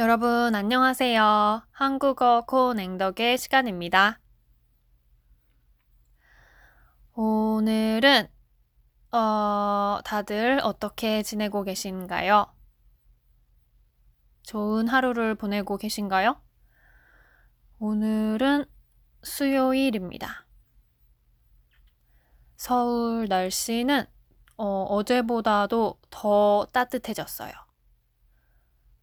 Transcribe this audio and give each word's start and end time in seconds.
여러분, 0.00 0.54
안녕하세요. 0.54 1.62
한국어 1.72 2.46
코냉덕의 2.46 3.36
시간입니다. 3.36 4.18
오늘은, 7.12 8.26
어, 9.12 9.98
다들 10.02 10.58
어떻게 10.62 11.22
지내고 11.22 11.64
계신가요? 11.64 12.50
좋은 14.44 14.88
하루를 14.88 15.34
보내고 15.34 15.76
계신가요? 15.76 16.40
오늘은 17.78 18.64
수요일입니다. 19.22 20.46
서울 22.56 23.26
날씨는 23.28 24.06
어, 24.56 24.84
어제보다도 24.84 26.00
더 26.08 26.66
따뜻해졌어요. 26.72 27.52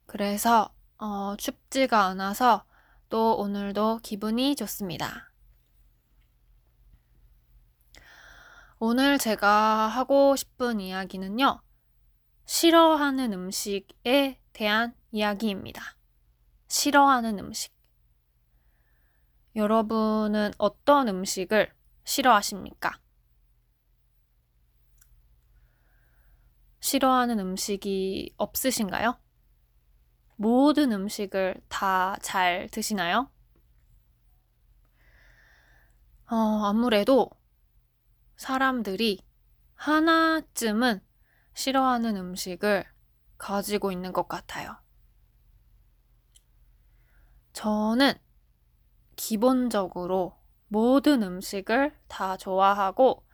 그래서 0.07 0.73
어, 1.00 1.36
춥지가 1.38 2.05
않아서 2.05 2.66
또 3.09 3.38
오늘도 3.38 3.99
기분이 4.03 4.55
좋습니다. 4.55 5.31
오늘 8.80 9.18
제가 9.18 9.88
하고 9.88 10.35
싶은 10.35 10.80
이야기는요, 10.80 11.62
싫어하는 12.45 13.34
음식에 13.34 14.40
대한 14.54 14.95
이야기입니다. 15.12 15.81
싫어하는 16.68 17.40
음식. 17.40 17.73
여러분은 19.55 20.52
어떤 20.57 21.07
음식을 21.07 21.73
싫어하십니까? 22.04 22.99
싫어하는 26.79 27.40
음식이 27.40 28.34
없으신가요? 28.38 29.27
모든 30.38 30.91
음식을 30.94 31.55
다 31.70 32.18
잘 32.22 32.70
드시나요? 32.72 33.30
어, 36.29 36.35
아무래도 36.66 37.29
사람들이 38.38 39.20
하나쯤은 39.76 41.02
싫어하는 41.54 42.16
음식을 42.18 42.85
가지고 43.38 43.91
있는 43.91 44.13
것 44.13 44.27
같아요. 44.29 44.77
저는 47.54 48.13
기본적으로 49.16 50.38
모든 50.70 51.24
음식을 51.24 51.94
다 52.07 52.38
좋아하고 52.38 53.26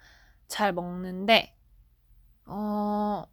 잘 0.47 0.73
먹는데, 0.73 1.55
어, 2.45 3.25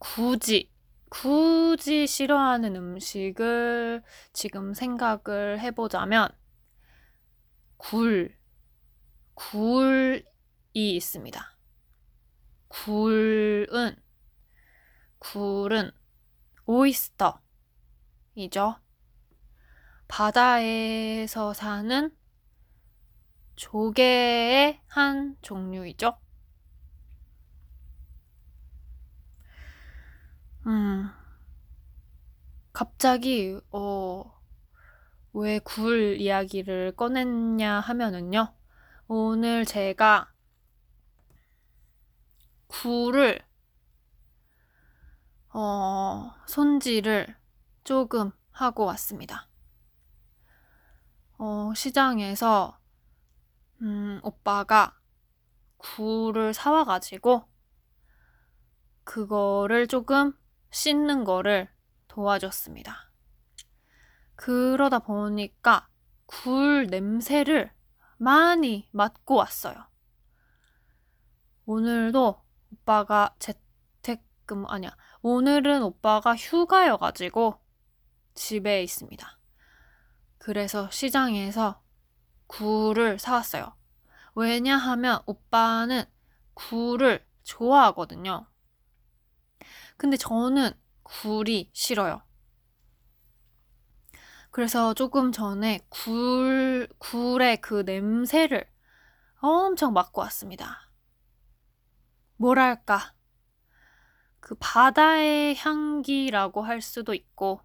굳이, 0.00 0.72
굳이 1.10 2.06
싫어하는 2.06 2.74
음식을 2.74 4.02
지금 4.32 4.72
생각을 4.72 5.60
해보자면, 5.60 6.30
굴, 7.76 8.34
굴이 9.34 10.22
있습니다. 10.74 11.56
굴은, 12.68 13.96
굴은 15.18 15.90
오이스터이죠. 16.64 17.40
바다에서 20.08 21.52
사는 21.52 22.16
조개의 23.54 24.80
한 24.86 25.36
종류이죠. 25.42 26.18
음, 30.66 31.10
갑자기, 32.72 33.58
어, 33.70 34.24
왜 35.32 35.58
굴 35.60 36.18
이야기를 36.20 36.94
꺼냈냐 36.96 37.80
하면은요. 37.80 38.54
오늘 39.08 39.64
제가 39.64 40.32
굴을, 42.68 43.40
어, 45.52 46.32
손질을 46.46 47.36
조금 47.84 48.30
하고 48.52 48.84
왔습니다. 48.86 49.48
어, 51.38 51.72
시장에서, 51.74 52.78
음, 53.82 54.20
오빠가 54.22 54.96
굴을 55.78 56.54
사와가지고, 56.54 57.44
그거를 59.04 59.86
조금 59.86 60.32
씻는 60.70 61.24
거를 61.24 61.68
도와줬습니다. 62.08 63.10
그러다 64.36 65.00
보니까 65.00 65.88
굴 66.26 66.86
냄새를 66.86 67.72
많이 68.16 68.88
맡고 68.92 69.34
왔어요. 69.34 69.86
오늘도 71.66 72.42
오빠가 72.72 73.34
재택근무, 73.38 74.66
아니야. 74.68 74.96
오늘은 75.22 75.82
오빠가 75.82 76.34
휴가여가지고 76.34 77.60
집에 78.34 78.82
있습니다. 78.82 79.38
그래서 80.38 80.90
시장에서 80.90 81.82
굴을 82.46 83.18
사왔어요. 83.18 83.76
왜냐하면 84.34 85.20
오빠는 85.26 86.04
굴을 86.54 87.24
좋아하거든요. 87.42 88.49
근데 90.00 90.16
저는 90.16 90.70
굴이 91.02 91.68
싫어요. 91.74 92.22
그래서 94.50 94.94
조금 94.94 95.30
전에 95.30 95.80
굴, 95.90 96.88
굴의 96.96 97.60
그 97.60 97.82
냄새를 97.84 98.66
엄청 99.40 99.92
맡고 99.92 100.22
왔습니다. 100.22 100.90
뭐랄까. 102.36 103.12
그 104.40 104.56
바다의 104.58 105.56
향기라고 105.56 106.62
할 106.62 106.80
수도 106.80 107.12
있고, 107.12 107.60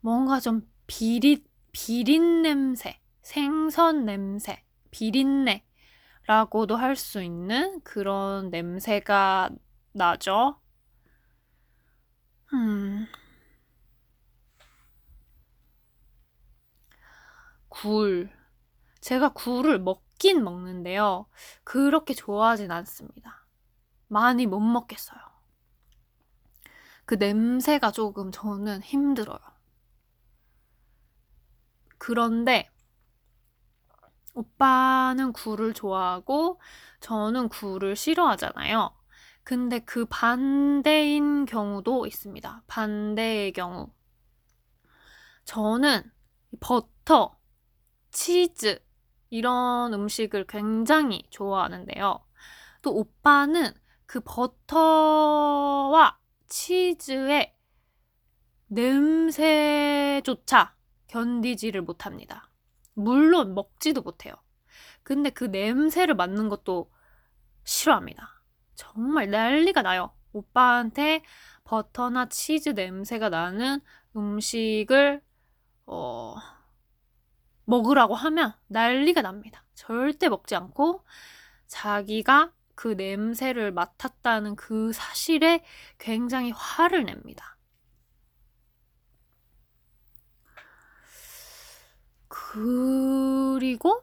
뭔가 0.00 0.40
좀 0.40 0.70
비릿, 0.86 1.48
비린 1.72 2.42
냄새, 2.42 3.00
생선 3.22 4.04
냄새, 4.04 4.62
비린내라고도 4.90 6.76
할 6.76 6.96
수 6.96 7.22
있는 7.22 7.80
그런 7.82 8.50
냄새가 8.50 9.48
나죠. 9.94 10.61
음. 12.52 13.06
굴. 17.68 18.30
제가 19.00 19.32
굴을 19.32 19.80
먹긴 19.80 20.44
먹는데요. 20.44 21.26
그렇게 21.64 22.14
좋아하진 22.14 22.70
않습니다. 22.70 23.46
많이 24.08 24.46
못 24.46 24.60
먹겠어요. 24.60 25.20
그 27.04 27.14
냄새가 27.14 27.90
조금 27.90 28.30
저는 28.30 28.82
힘들어요. 28.82 29.40
그런데 31.98 32.70
오빠는 34.34 35.32
굴을 35.32 35.74
좋아하고 35.74 36.60
저는 37.00 37.48
굴을 37.48 37.96
싫어하잖아요. 37.96 38.90
근데 39.44 39.80
그 39.80 40.04
반대인 40.06 41.46
경우도 41.46 42.06
있습니다. 42.06 42.62
반대의 42.66 43.52
경우. 43.52 43.90
저는 45.44 46.10
버터, 46.60 47.38
치즈, 48.10 48.78
이런 49.30 49.94
음식을 49.94 50.46
굉장히 50.46 51.26
좋아하는데요. 51.30 52.24
또 52.82 52.94
오빠는 52.94 53.72
그 54.06 54.20
버터와 54.20 56.18
치즈의 56.48 57.54
냄새조차 58.66 60.74
견디지를 61.08 61.82
못합니다. 61.82 62.50
물론 62.94 63.54
먹지도 63.54 64.02
못해요. 64.02 64.34
근데 65.02 65.30
그 65.30 65.44
냄새를 65.44 66.14
맡는 66.14 66.48
것도 66.48 66.90
싫어합니다. 67.64 68.41
정말 68.74 69.30
난리가 69.30 69.82
나요. 69.82 70.12
오빠한테 70.32 71.22
버터나 71.64 72.28
치즈 72.28 72.70
냄새가 72.70 73.28
나는 73.28 73.80
음식을 74.16 75.22
어, 75.86 76.34
먹으라고 77.64 78.14
하면 78.14 78.52
난리가 78.68 79.22
납니다. 79.22 79.64
절대 79.74 80.28
먹지 80.28 80.54
않고 80.54 81.04
자기가 81.66 82.52
그 82.74 82.88
냄새를 82.88 83.72
맡았다는 83.72 84.56
그 84.56 84.92
사실에 84.92 85.64
굉장히 85.98 86.50
화를 86.50 87.04
냅니다. 87.04 87.56
그리고 92.28 94.02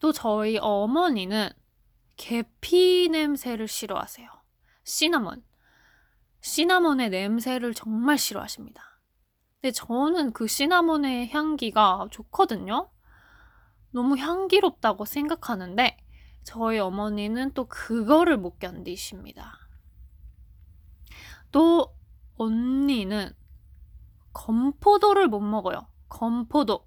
또 0.00 0.12
저희 0.12 0.58
어머니는 0.58 1.50
계피 2.20 3.08
냄새를 3.10 3.66
싫어하세요. 3.66 4.28
시나몬. 4.84 5.42
시나몬의 6.42 7.08
냄새를 7.08 7.72
정말 7.72 8.18
싫어하십니다. 8.18 8.82
근데 9.54 9.72
저는 9.72 10.34
그 10.34 10.46
시나몬의 10.46 11.30
향기가 11.30 12.08
좋거든요. 12.10 12.90
너무 13.90 14.18
향기롭다고 14.18 15.06
생각하는데 15.06 15.96
저희 16.44 16.78
어머니는 16.78 17.54
또 17.54 17.66
그거를 17.68 18.36
못 18.36 18.58
견디십니다. 18.58 19.54
또 21.50 21.96
언니는 22.36 23.32
건포도를 24.34 25.26
못 25.28 25.40
먹어요. 25.40 25.88
건포도. 26.10 26.86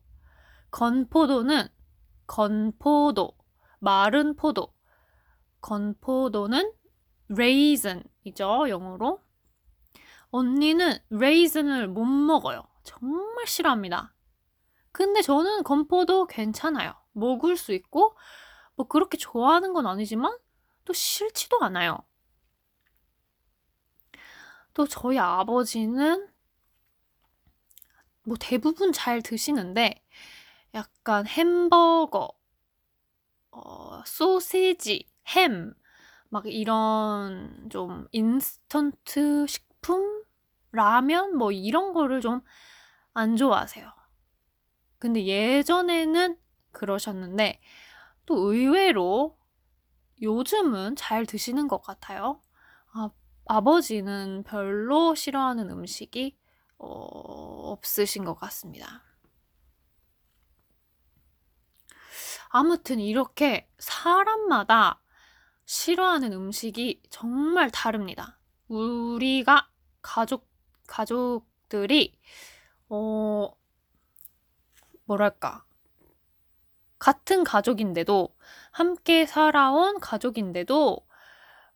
건포도는 0.70 1.68
건포도, 2.28 3.36
마른 3.80 4.36
포도. 4.36 4.73
건포도는 5.64 6.74
raisin이죠, 7.30 8.70
영어로. 8.70 9.24
언니는 10.30 11.00
raisin을 11.10 11.88
못 11.88 12.04
먹어요. 12.06 12.64
정말 12.84 13.48
싫어합니다. 13.48 14.14
근데 14.92 15.22
저는 15.22 15.64
건포도 15.64 16.28
괜찮아요. 16.28 16.94
먹을 17.14 17.56
수 17.56 17.72
있고, 17.72 18.16
뭐 18.76 18.88
그렇게 18.88 19.18
좋아하는 19.18 19.74
건 19.74 19.88
아니지만, 19.88 20.38
또 20.86 20.94
싫지도 20.94 21.58
않아요. 21.62 21.98
또 24.74 24.86
저희 24.86 25.18
아버지는 25.18 26.28
뭐 28.24 28.36
대부분 28.40 28.92
잘 28.92 29.22
드시는데 29.22 30.04
약간 30.74 31.28
햄버거, 31.28 32.34
어, 33.52 34.04
소세지, 34.06 35.13
햄, 35.28 35.74
막 36.30 36.46
이런 36.48 37.70
좀 37.70 38.08
인스턴트 38.12 39.48
식품, 39.48 40.24
라면 40.72 41.38
뭐 41.38 41.52
이런 41.52 41.94
거를 41.94 42.22
좀 42.22 42.42
안 43.14 43.36
좋아하세요. 43.38 43.92
근데 45.00 45.26
예전에는 45.26 46.38
그러셨는데 46.72 47.62
또 48.26 48.52
의외로 48.52 49.38
요즘은 50.22 50.96
잘 50.96 51.26
드시는 51.26 51.68
것 51.68 51.82
같아요. 51.82 52.42
아, 52.94 53.10
아버지는 53.46 54.44
별로 54.44 55.14
싫어하는 55.16 55.70
음식이 55.70 56.38
어, 56.78 56.88
없으신 57.72 58.24
것 58.24 58.36
같습니다. 58.36 59.04
아무튼 62.50 63.00
이렇게 63.00 63.70
사람마다 63.80 65.02
싫어하는 65.66 66.34
음식이 66.34 67.02
정말 67.10 67.72
다릅니다. 67.72 68.40
우리가 68.68 69.70
가족, 70.02 70.48
가족들이, 70.88 72.20
어, 72.90 73.52
뭐랄까. 75.06 75.66
같은 77.00 77.44
가족인데도, 77.44 78.36
함께 78.72 79.26
살아온 79.26 80.00
가족인데도, 80.00 81.06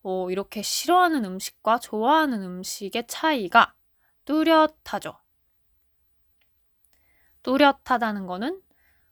어, 0.04 0.31
이렇게 0.31 0.62
싫어하는 0.62 1.25
음식과 1.25 1.80
좋아하는 1.80 2.42
음식의 2.42 3.07
차이가 3.07 3.74
뚜렷하죠. 4.25 5.19
뚜렷하다는 7.44 8.25
거는 8.28 8.62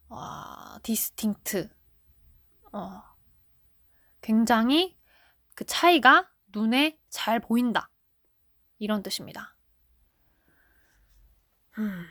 와, 0.07 0.79
디스팅트. 0.83 1.69
어, 2.71 3.03
굉장히 4.25 4.97
그 5.55 5.65
차이가 5.65 6.27
눈에 6.53 6.99
잘 7.09 7.39
보인다. 7.39 7.91
이런 8.79 9.03
뜻입니다. 9.03 9.55
음. 11.77 12.05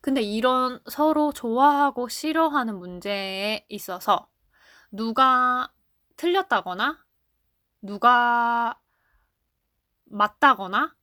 근데 0.00 0.20
이런 0.22 0.80
서로 0.90 1.32
좋아하고 1.32 2.08
싫어하는 2.08 2.78
문제에 2.78 3.64
있어서 3.68 4.28
누가 4.90 5.72
틀렸다거나 6.16 7.04
누가 7.82 8.78
맞다거나 10.06 10.94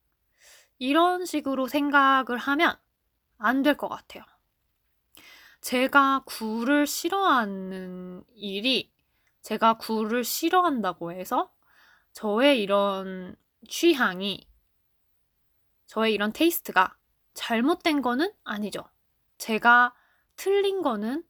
이런 0.79 1.25
식으로 1.25 1.67
생각을 1.67 2.37
하면 2.37 2.77
안 3.39 3.63
될 3.63 3.77
것 3.77 3.89
같아요. 3.89 4.23
제가 5.61 6.23
굴을 6.25 6.87
싫어하는 6.87 8.23
일이 8.33 8.91
제가 9.41 9.77
굴을 9.77 10.23
싫어한다고 10.23 11.11
해서 11.11 11.51
저의 12.13 12.61
이런 12.61 13.35
취향이 13.67 14.47
저의 15.85 16.13
이런 16.13 16.31
테이스트가 16.31 16.95
잘못된 17.33 18.01
거는 18.01 18.31
아니죠. 18.43 18.83
제가 19.37 19.93
틀린 20.35 20.81
거는 20.81 21.23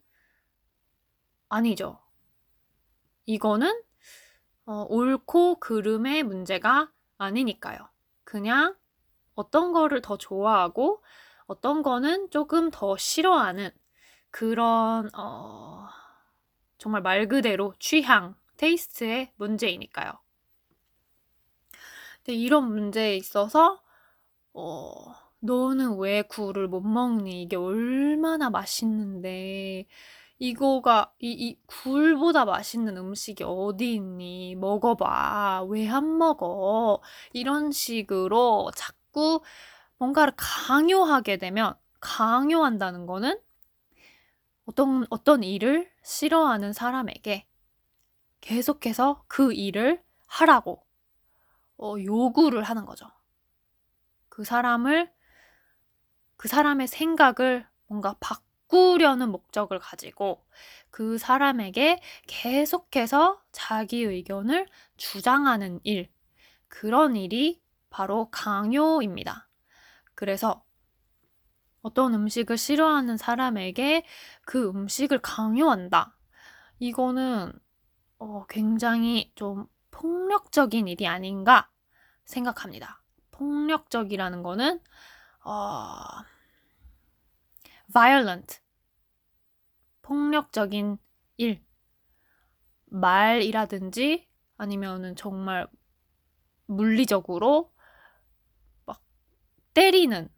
아니죠. 1.48 2.00
이거는 3.26 3.84
어, 4.66 4.86
옳고 4.90 5.60
그름의 5.60 6.24
문제가 6.24 6.92
아니니까요. 7.18 7.90
그냥 8.24 8.76
어떤 9.34 9.72
거를 9.72 10.02
더 10.02 10.18
좋아하고 10.18 11.04
어떤 11.48 11.82
거는 11.82 12.30
조금 12.30 12.70
더 12.70 12.98
싫어하는 12.98 13.72
그런 14.32 15.10
어, 15.16 15.88
정말 16.78 17.02
말 17.02 17.28
그대로 17.28 17.74
취향, 17.80 18.36
테이스트의 18.58 19.34
문제이니까요. 19.38 20.14
근데 22.24 22.34
이런 22.38 22.70
문제에 22.70 23.16
있어서 23.18 23.82
어, 24.54 24.94
너는 25.42 26.00
왜 26.00 26.24
굴을 26.24 26.70
못 26.70 26.82
먹니? 26.82 27.44
이게 27.44 27.56
얼마나 27.58 28.50
맛있는데 28.50 29.88
이거가 30.40 31.14
이, 31.20 31.32
이 31.32 31.60
굴보다 31.68 32.46
맛있는 32.46 32.98
음식이 32.98 33.44
어디 33.46 33.96
있니? 33.96 34.56
먹어봐. 34.58 35.66
왜 35.70 35.90
안 35.90 36.18
먹어? 36.20 37.02
이런 37.34 37.72
식으로 37.72 38.72
자꾸 38.76 39.42
뭔가를 40.00 40.34
강요하게 40.38 41.38
되면 41.38 41.76
강요한다는 42.02 43.06
거는 43.08 43.40
어떤 44.70 45.04
어떤 45.10 45.44
일을 45.44 45.92
싫어하는 46.04 46.74
사람에게 46.74 47.48
계속해서 48.40 49.24
그 49.28 49.52
일을 49.52 50.04
하라고 50.28 50.86
어, 51.80 51.96
요구를 52.00 52.62
하는 52.62 52.86
거죠. 52.86 53.08
그 54.30 54.44
사람을 54.44 55.12
그 56.38 56.48
사람의 56.48 56.88
생각을 56.88 57.68
뭔가 57.88 58.16
바꾸려는 58.20 59.32
목적을 59.32 59.80
가지고 59.80 60.46
그 60.92 61.18
사람에게 61.18 62.00
계속해서 62.28 63.42
자기 63.52 64.04
의견을 64.04 64.68
주장하는 64.98 65.80
일 65.84 66.12
그런 66.68 67.16
일이 67.16 67.60
바로 67.90 68.30
강요입니다. 68.30 69.50
그래서 70.14 70.64
어떤 71.82 72.14
음식을 72.14 72.58
싫어하는 72.58 73.18
사람에게 73.18 74.06
그 74.46 74.70
음식을 74.70 75.20
강요한다. 75.20 76.18
이거는 76.80 77.52
어, 78.18 78.46
굉장히 78.48 79.32
좀 79.36 79.68
폭력적인 79.92 80.88
일이 80.88 81.08
아닌가 81.08 81.70
생각합니다. 82.26 83.02
폭력적이라는 83.32 84.44
거는 84.44 84.82
어, 85.46 85.96
violent 87.94 88.60
폭력적인 90.02 90.98
일 91.38 91.64
말이라든지 92.88 94.28
아니면은 94.58 95.16
정말 95.16 95.68
물리적으로 96.66 97.72
때리는 99.74 100.30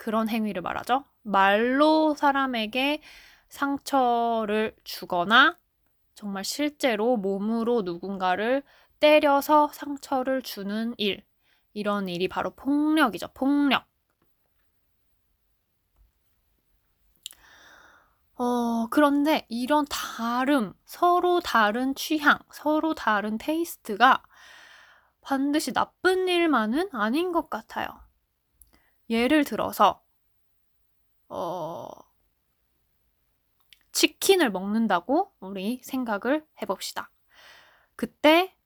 그런 0.00 0.30
행위를 0.30 0.62
말하죠. 0.62 1.04
말로 1.22 2.14
사람에게 2.14 3.02
상처를 3.50 4.74
주거나 4.82 5.58
정말 6.14 6.42
실제로 6.42 7.18
몸으로 7.18 7.82
누군가를 7.82 8.62
때려서 8.98 9.68
상처를 9.74 10.40
주는 10.40 10.94
일. 10.96 11.22
이런 11.74 12.08
일이 12.08 12.28
바로 12.28 12.50
폭력이죠. 12.54 13.28
폭력. 13.34 13.84
어, 18.36 18.86
그런데 18.90 19.44
이런 19.50 19.84
다름, 19.90 20.72
서로 20.86 21.40
다른 21.40 21.94
취향, 21.94 22.38
서로 22.50 22.94
다른 22.94 23.36
테이스트가 23.36 24.22
반드시 25.20 25.74
나쁜 25.74 26.26
일만은 26.26 26.88
아닌 26.92 27.32
것 27.32 27.50
같아요. 27.50 28.09
예를 29.10 29.44
들어서 29.44 30.02
어, 31.28 31.88
치킨을 33.92 34.50
먹는다고 34.50 35.32
우리 35.40 35.80
생각을 35.82 36.46
해봅시다. 36.62 37.10
그때 37.96 38.56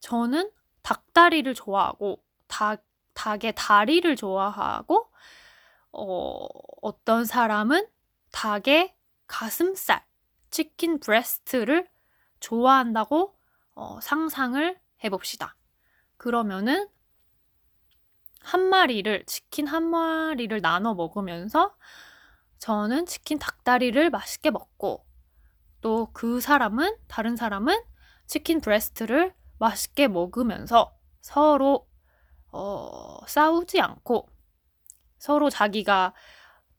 저는 0.00 0.50
닭다리를 0.82 1.54
좋아하고 1.54 2.24
닭 2.48 2.84
닭의 3.14 3.52
다리를 3.54 4.16
좋아하고 4.16 5.10
어, 5.92 6.46
어떤 6.80 7.24
사람은 7.24 7.86
닭의 8.32 8.94
가슴살, 9.26 10.04
chicken 10.50 10.98
breast를 10.98 11.88
좋아한다고 12.40 13.36
어, 13.74 14.00
상상을 14.00 14.80
해봅시다. 15.04 15.56
그러면은 16.16 16.88
한 18.44 18.68
마리를, 18.68 19.24
치킨 19.26 19.66
한 19.66 19.84
마리를 19.90 20.60
나눠 20.60 20.94
먹으면서 20.94 21.76
저는 22.58 23.06
치킨 23.06 23.38
닭다리를 23.38 24.10
맛있게 24.10 24.50
먹고 24.50 25.04
또 25.82 26.10
그 26.14 26.40
사람은, 26.40 26.96
다른 27.08 27.36
사람은 27.36 27.80
chicken 28.26 28.60
breast를 28.60 29.34
맛있게 29.58 30.08
먹으면서 30.08 30.96
서로 31.20 31.88
어, 32.52 33.18
싸우지 33.26 33.80
않고 33.80 34.28
서로 35.18 35.50
자기가 35.50 36.14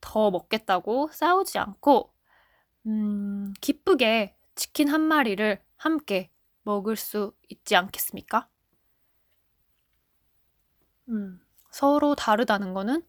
더 0.01 0.32
먹겠다고 0.32 1.10
싸우지 1.13 1.58
않고 1.60 2.13
음, 2.88 3.53
기쁘게 3.62 4.36
치킨 4.55 4.89
한 4.89 5.01
마리를 5.01 5.63
함께 5.77 6.32
먹을 6.63 6.96
수 6.96 7.34
있지 7.50 7.75
않겠습니까? 7.75 8.50
음, 11.10 11.39
서로 11.74 12.13
다르다는 12.13 12.75
거는 12.75 13.03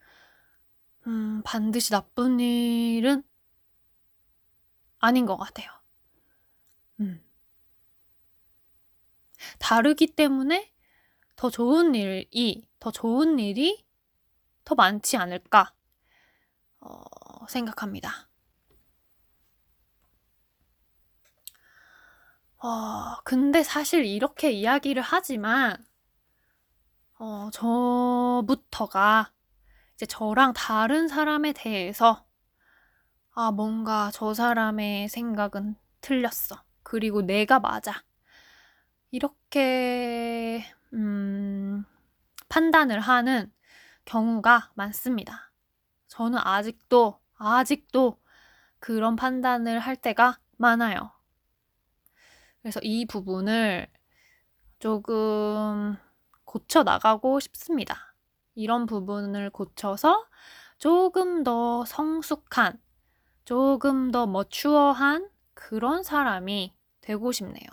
음, 1.07 1.43
반드시 1.45 1.91
나쁜 1.91 2.41
일은 2.41 3.23
아닌 4.99 5.27
것 5.27 5.37
같아요. 5.37 5.71
음. 7.01 7.23
다르기 9.59 10.07
때문에 10.07 10.73
더 11.37 11.51
좋은 11.51 11.95
일이, 11.95 12.67
더 12.81 12.91
좋은 12.91 13.39
일이 13.39 13.85
더 14.65 14.75
많지 14.75 15.19
않을까 15.19 15.75
어, 16.81 17.03
생각합니다. 17.49 18.31
어, 22.57 23.17
근데 23.25 23.63
사실 23.63 24.07
이렇게 24.07 24.51
이야기를 24.53 25.03
하지만, 25.03 25.85
어, 27.19 27.49
저부터가 27.53 29.31
이제 29.95 30.07
저랑 30.07 30.53
다른 30.53 31.07
사람에 31.09 31.53
대해서, 31.53 32.27
아, 33.33 33.51
뭔가 33.51 34.11
저 34.13 34.35
사람의 34.35 35.09
생각은 35.09 35.77
틀렸어. 36.01 36.63
그리고 36.83 37.23
내가 37.23 37.61
맞아. 37.61 38.05
이렇게, 39.11 40.65
음, 40.93 41.85
판단을 42.49 43.01
하는 43.01 43.53
경우가 44.05 44.73
많습니다. 44.75 45.53
저는 46.09 46.39
아직도, 46.43 47.21
아직도 47.37 48.21
그런 48.81 49.17
판단을 49.17 49.79
할 49.79 49.97
때가 49.97 50.41
많아요. 50.57 51.13
그래서 52.61 52.81
이 52.83 53.07
부분을 53.07 53.87
조금 54.79 55.97
고쳐 56.55 56.85
나가고 56.85 57.41
싶습니다. 57.41 58.15
이런 58.55 58.87
부분을 58.87 59.51
고쳐서 59.51 60.25
조금 60.79 61.43
더 61.43 61.85
성숙한, 61.85 62.81
조금 63.45 64.13
더 64.13 64.29
머추어한 64.29 65.29
그런 65.55 66.05
사람이 66.05 66.73
되고 67.01 67.33
싶네요. 67.33 67.67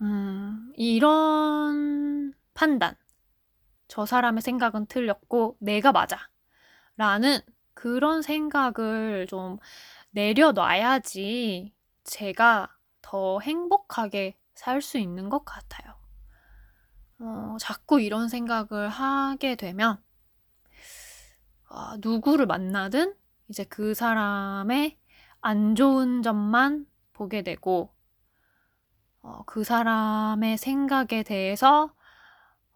음, 0.00 0.72
이런 0.76 2.32
판단. 2.54 2.96
저 3.86 4.06
사람의 4.06 4.40
생각은 4.40 4.86
틀렸고, 4.86 5.58
내가 5.60 5.92
맞아. 5.92 6.30
라는 6.96 7.38
그런 7.74 8.22
생각을 8.22 9.26
좀 9.28 9.58
내려놔야지 10.12 11.74
제가 12.04 12.74
더 13.02 13.40
행복하게 13.40 14.38
살 14.56 14.82
수 14.82 14.98
있는 14.98 15.28
것 15.28 15.44
같아요. 15.44 15.94
어, 17.20 17.56
자꾸 17.60 18.00
이런 18.00 18.28
생각을 18.28 18.88
하게 18.88 19.54
되면, 19.54 20.02
어, 21.68 21.96
누구를 21.98 22.46
만나든 22.46 23.14
이제 23.48 23.64
그 23.64 23.94
사람의 23.94 24.98
안 25.40 25.74
좋은 25.74 26.22
점만 26.22 26.86
보게 27.12 27.42
되고, 27.42 27.92
어, 29.22 29.42
그 29.44 29.64
사람의 29.64 30.56
생각에 30.58 31.22
대해서, 31.24 31.92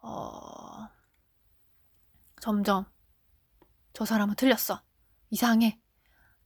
어, 0.03 0.89
점점, 2.41 2.87
저 3.93 4.05
사람은 4.05 4.35
틀렸어. 4.37 4.83
이상해. 5.31 5.79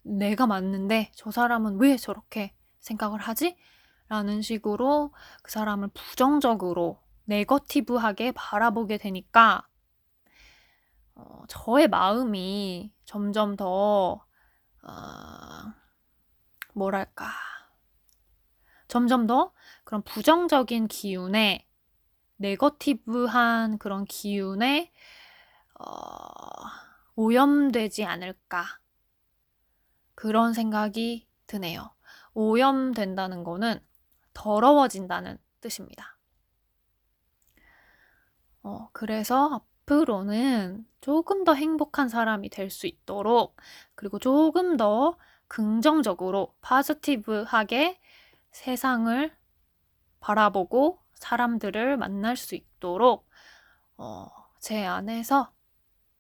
내가 0.03 0.47
맞는데 0.47 1.13
저 1.15 1.31
사람은 1.31 1.79
왜 1.81 1.97
저렇게 1.97 2.55
생각을 2.81 3.21
하지? 3.21 3.57
라는 4.15 4.43
식으로 4.43 5.13
그 5.43 5.51
사람을 5.51 5.89
부정적으로 5.89 7.01
네거티브하게 7.25 8.31
바라보게 8.31 8.97
되니까 8.99 9.67
어, 11.17 11.43
저의 11.49 11.89
마음이 11.89 12.93
점점 13.05 13.57
더 13.57 14.25
어, 14.85 14.93
뭐랄까 16.75 17.33
점점 18.87 19.27
더 19.27 19.53
그런 19.83 20.03
부정적인 20.03 20.87
기운에 20.87 21.67
네거티브한 22.37 23.79
그런 23.79 24.05
기운에 24.05 24.93
어, 25.81 25.89
오염되지 27.17 28.05
않을까 28.05 28.65
그런 30.15 30.53
생각이 30.53 31.27
드네요. 31.49 31.91
오염된다는 32.35 33.43
거는 33.43 33.81
더러워진다는 34.35 35.39
뜻입니다. 35.61 36.19
어, 38.63 38.89
그래서 38.93 39.63
앞으로는 39.85 40.87
조금 41.01 41.45
더 41.45 41.55
행복한 41.55 42.09
사람이 42.09 42.49
될 42.51 42.71
수 42.71 42.87
있도록 42.87 43.57
그리고 43.95 44.19
조금 44.19 44.77
더 44.77 45.17
긍정적으로 45.49 46.55
파지티브하게 46.63 48.01
세상을 48.53 49.37
바라보고 50.21 51.01
사람들을 51.15 51.97
만날 51.99 52.37
수 52.37 52.55
있도록 52.55 53.29
어, 53.97 54.29
제 54.59 54.85
안에서 54.87 55.53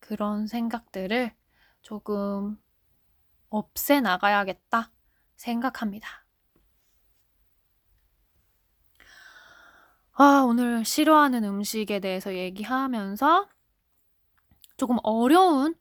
그런 0.00 0.46
생각들을 0.46 1.34
조금 1.82 2.58
없애 3.48 4.00
나가야겠다 4.00 4.90
생각합니다. 5.36 6.23
아, 10.16 10.44
오늘 10.46 10.84
싫어하는 10.84 11.42
음식에 11.44 11.98
대해서 12.00 12.34
얘기하면서 12.34 13.48
조금 14.76 14.96
어려운 15.02 15.74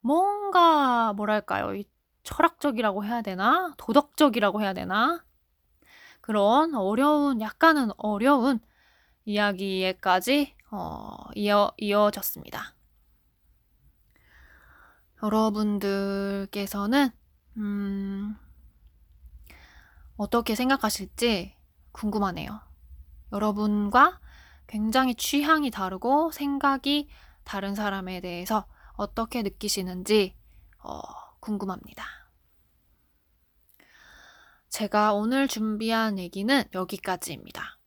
뭔가 0.00 1.12
뭐랄까요? 1.14 1.74
이 1.74 1.84
철학적이라고 2.24 3.04
해야 3.04 3.22
되나? 3.22 3.74
도덕적이라고 3.78 4.60
해야 4.62 4.72
되나? 4.72 5.24
그런 6.20 6.74
어려운 6.74 7.40
약간은 7.40 7.90
어려운 7.96 8.60
이야기에까지 9.24 10.56
어, 10.72 11.16
이어 11.36 11.72
이어졌습니다. 11.78 12.74
여러분들께서는 15.22 17.10
음, 17.56 18.36
어떻게 20.16 20.54
생각하실지 20.54 21.56
궁금하네요. 21.92 22.67
여러분과 23.32 24.20
굉장히 24.66 25.14
취향이 25.14 25.70
다르고 25.70 26.30
생각이 26.30 27.08
다른 27.44 27.74
사람에 27.74 28.20
대해서 28.20 28.66
어떻게 28.94 29.42
느끼시는지 29.42 30.36
어, 30.78 31.00
궁금합니다. 31.40 32.04
제가 34.68 35.14
오늘 35.14 35.48
준비한 35.48 36.18
얘기는 36.18 36.64
여기까지입니다. 36.74 37.78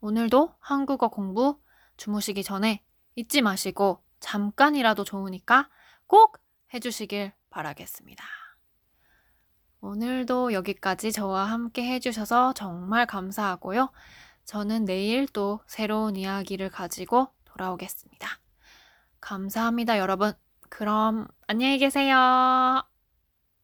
오늘도 0.00 0.54
한국어 0.60 1.08
공부 1.08 1.60
주무시기 1.96 2.42
전에 2.42 2.84
잊지 3.14 3.42
마시고 3.42 4.02
잠깐이라도 4.20 5.04
좋으니까 5.04 5.70
꼭 6.06 6.38
해주시길 6.72 7.32
바라겠습니다. 7.50 8.24
오늘도 9.80 10.52
여기까지 10.52 11.12
저와 11.12 11.44
함께 11.44 11.84
해주셔서 11.90 12.52
정말 12.54 13.06
감사하고요. 13.06 13.90
저는 14.44 14.84
내일 14.84 15.26
또 15.26 15.60
새로운 15.66 16.16
이야기를 16.16 16.70
가지고 16.70 17.28
돌아오겠습니다. 17.44 18.28
감사합니다, 19.20 19.98
여러분. 19.98 20.32
그럼 20.68 21.26
안녕히 21.46 21.78
계세요. 21.78 22.89